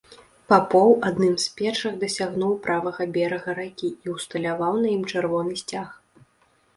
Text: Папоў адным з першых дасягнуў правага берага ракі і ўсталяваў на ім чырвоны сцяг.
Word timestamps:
Папоў 0.51 0.93
адным 1.09 1.33
з 1.43 1.49
першых 1.59 1.99
дасягнуў 2.03 2.53
правага 2.63 3.07
берага 3.17 3.55
ракі 3.59 3.89
і 4.07 4.15
ўсталяваў 4.15 4.73
на 4.87 4.89
ім 4.95 5.03
чырвоны 5.13 5.53
сцяг. 5.61 5.89